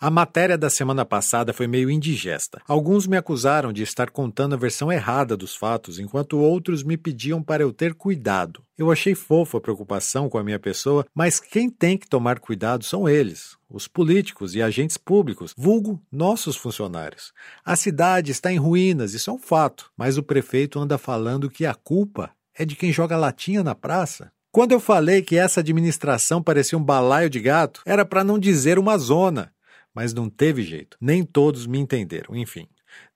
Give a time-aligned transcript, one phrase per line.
[0.00, 2.62] A matéria da semana passada foi meio indigesta.
[2.68, 7.42] Alguns me acusaram de estar contando a versão errada dos fatos, enquanto outros me pediam
[7.42, 8.62] para eu ter cuidado.
[8.78, 12.84] Eu achei fofa a preocupação com a minha pessoa, mas quem tem que tomar cuidado
[12.84, 17.32] são eles, os políticos e agentes públicos, vulgo nossos funcionários.
[17.64, 21.66] A cidade está em ruínas, isso é um fato, mas o prefeito anda falando que
[21.66, 24.30] a culpa é de quem joga latinha na praça.
[24.52, 28.78] Quando eu falei que essa administração parecia um balaio de gato, era para não dizer
[28.78, 29.52] uma zona
[29.98, 30.96] mas não teve jeito.
[31.00, 32.68] Nem todos me entenderam, enfim.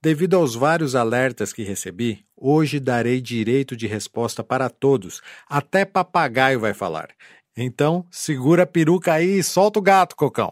[0.02, 5.22] Devido aos vários alertas que recebi, hoje darei direito de resposta para todos.
[5.48, 7.10] Até papagaio vai falar.
[7.56, 10.50] Então, segura a peruca aí e solta o gato, Cocão.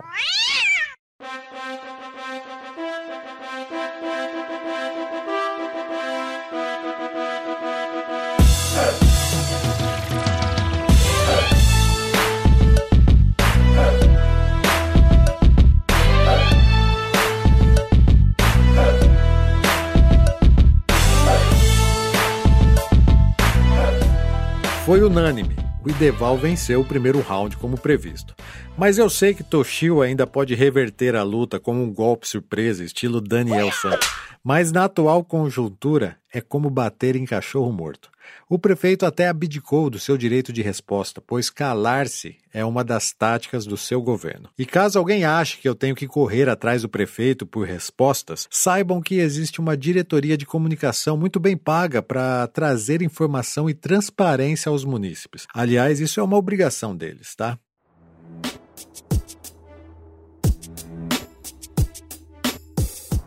[24.91, 25.55] Foi unânime.
[25.85, 28.35] O Ideval venceu o primeiro round como previsto.
[28.81, 33.21] Mas eu sei que Toshio ainda pode reverter a luta com um golpe surpresa, estilo
[33.21, 34.09] Daniel Santos.
[34.43, 38.11] Mas na atual conjuntura, é como bater em cachorro morto.
[38.49, 43.67] O prefeito até abdicou do seu direito de resposta, pois calar-se é uma das táticas
[43.67, 44.49] do seu governo.
[44.59, 49.03] E caso alguém ache que eu tenho que correr atrás do prefeito por respostas, saibam
[49.03, 54.87] que existe uma diretoria de comunicação muito bem paga para trazer informação e transparência aos
[54.87, 55.47] munícipes.
[55.53, 57.59] Aliás, isso é uma obrigação deles, tá?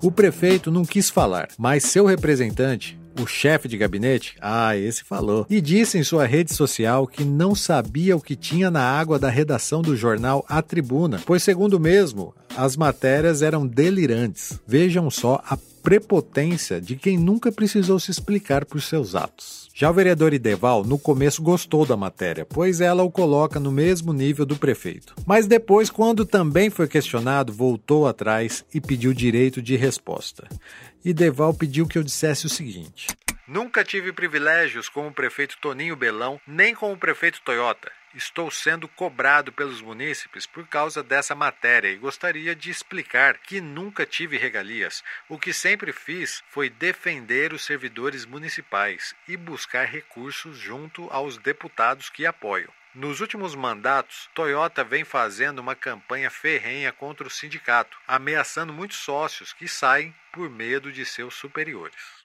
[0.03, 5.47] O prefeito não quis falar, mas seu representante, o chefe de gabinete, ah, esse falou,
[5.49, 9.29] e disse em sua rede social que não sabia o que tinha na água da
[9.29, 14.59] redação do jornal A Tribuna, pois, segundo mesmo, as matérias eram delirantes.
[14.67, 19.62] Vejam só a prepotência de quem nunca precisou se explicar por seus atos.
[19.75, 24.13] Já o vereador Ideval, no começo, gostou da matéria, pois ela o coloca no mesmo
[24.13, 25.15] nível do prefeito.
[25.25, 30.47] Mas depois, quando também foi questionado, voltou atrás e pediu direito de resposta.
[31.03, 33.07] Ideval pediu que eu dissesse o seguinte:
[33.47, 37.91] Nunca tive privilégios com o prefeito Toninho Belão, nem com o prefeito Toyota.
[38.13, 44.05] Estou sendo cobrado pelos munícipes por causa dessa matéria e gostaria de explicar que nunca
[44.05, 45.03] tive regalias.
[45.27, 52.09] O que sempre fiz foi defender os servidores municipais e buscar recursos junto aos deputados
[52.09, 52.71] que apoio.
[52.93, 59.51] Nos últimos mandatos, Toyota vem fazendo uma campanha ferrenha contra o sindicato, ameaçando muitos sócios
[59.51, 62.22] que saem por medo de seus superiores.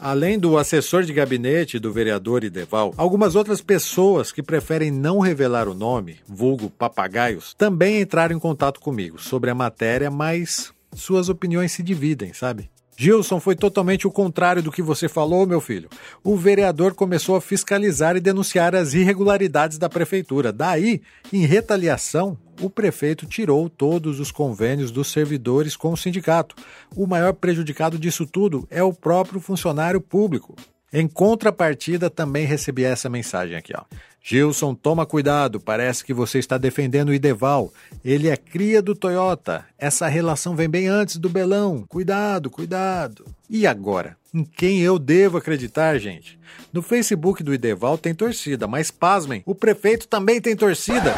[0.00, 5.68] Além do assessor de gabinete do vereador Ideval, algumas outras pessoas que preferem não revelar
[5.68, 11.72] o nome, vulgo papagaios, também entraram em contato comigo sobre a matéria, mas suas opiniões
[11.72, 12.70] se dividem, sabe?
[13.00, 15.88] Gilson, foi totalmente o contrário do que você falou, meu filho.
[16.24, 20.52] O vereador começou a fiscalizar e denunciar as irregularidades da prefeitura.
[20.52, 21.00] Daí,
[21.32, 26.56] em retaliação, o prefeito tirou todos os convênios dos servidores com o sindicato.
[26.96, 30.56] O maior prejudicado disso tudo é o próprio funcionário público.
[30.92, 33.84] Em contrapartida, também recebi essa mensagem aqui, ó.
[34.22, 37.72] Gilson, toma cuidado, parece que você está defendendo o Ideval.
[38.04, 39.64] Ele é cria do Toyota.
[39.78, 41.84] Essa relação vem bem antes do Belão.
[41.88, 43.24] Cuidado, cuidado.
[43.48, 44.16] E agora?
[44.34, 46.38] Em quem eu devo acreditar, gente?
[46.72, 51.14] No Facebook do Ideval tem torcida, mas pasmem, o prefeito também tem torcida.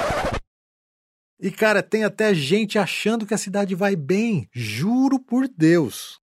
[1.41, 4.49] E cara, tem até gente achando que a cidade vai bem.
[4.53, 6.21] Juro por Deus.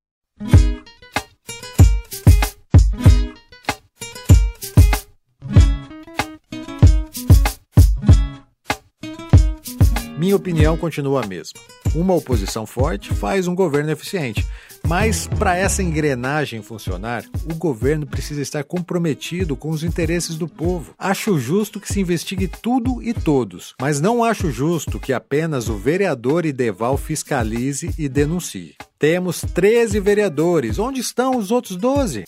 [10.18, 11.60] Minha opinião continua a mesma.
[11.94, 14.44] Uma oposição forte faz um governo eficiente.
[14.88, 20.96] Mas para essa engrenagem funcionar, o governo precisa estar comprometido com os interesses do povo.
[20.98, 25.78] Acho justo que se investigue tudo e todos, mas não acho justo que apenas o
[25.78, 28.76] vereador Ideval fiscalize e denuncie.
[28.98, 32.26] Temos 13 vereadores, onde estão os outros 12?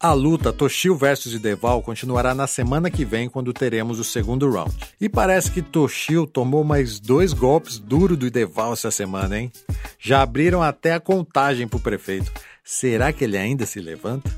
[0.00, 4.72] A luta Toshio versus Ideval continuará na semana que vem, quando teremos o segundo round.
[5.00, 9.50] E parece que Toshio tomou mais dois golpes duros do Ideval essa semana, hein?
[9.98, 12.30] Já abriram até a contagem para o prefeito.
[12.62, 14.30] Será que ele ainda se levanta?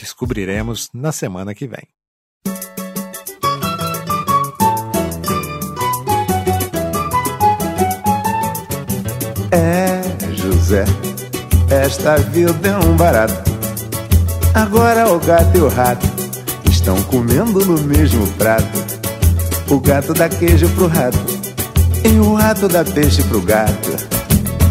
[0.00, 1.86] Descobriremos na semana que vem.
[9.52, 10.86] É, José,
[11.70, 13.53] esta vida é um barato
[14.54, 16.06] Agora o gato e o rato
[16.70, 18.84] estão comendo no mesmo prato.
[19.68, 21.18] O gato dá queijo pro rato
[22.04, 23.96] e o rato dá peixe pro gato.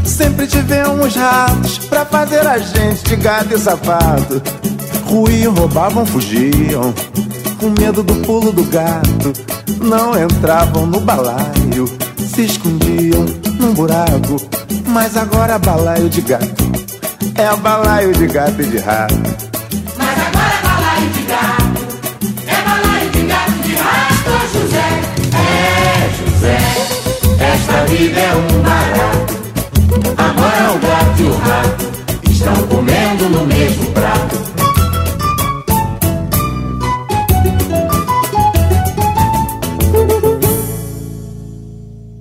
[0.06, 4.42] Sempre tivemos ratos pra fazer a gente de gato e sapato.
[5.06, 6.94] Ruíam, roubavam, fugiam,
[7.60, 9.34] com medo do pulo do gato.
[9.82, 13.26] Não entravam no balaio, se escondiam
[13.60, 14.38] num buraco.
[14.88, 16.64] Mas agora balaio de gato
[17.36, 19.53] é balaio de gato e de rato.
[27.40, 29.34] Esta vida é um barato.
[30.18, 34.44] Agora o gato e o rato estão comendo no mesmo prato.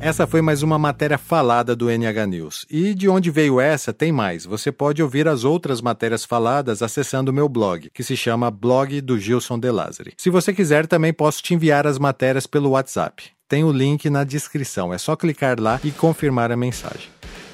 [0.04, 2.66] Essa foi mais uma matéria falada do NH News.
[2.68, 4.44] E de onde veio essa, tem mais.
[4.44, 9.00] Você pode ouvir as outras matérias faladas acessando o meu blog, que se chama Blog
[9.00, 10.12] do Gilson De Lázari.
[10.18, 13.30] Se você quiser, também posso te enviar as matérias pelo WhatsApp.
[13.52, 17.10] Tem o link na descrição, é só clicar lá e confirmar a mensagem.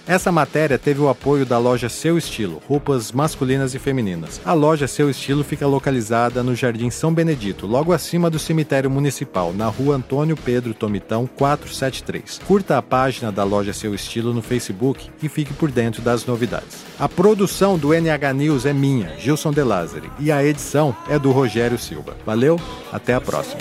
[0.06, 4.40] Essa matéria teve o apoio da loja Seu Estilo, roupas masculinas e femininas.
[4.44, 9.52] A loja Seu Estilo fica localizada no Jardim São Benedito, logo acima do cemitério municipal,
[9.52, 12.42] na rua Antônio Pedro Tomitão 473.
[12.46, 16.84] Curta a página da loja Seu Estilo no Facebook e fique por dentro das novidades.
[16.96, 21.32] A produção do NH News é minha, Gilson De Lázari, e a edição é do
[21.32, 22.16] Rogério Silva.
[22.24, 22.56] Valeu,
[22.92, 23.58] até a próxima.